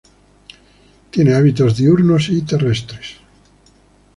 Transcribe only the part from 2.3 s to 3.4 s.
terrestres.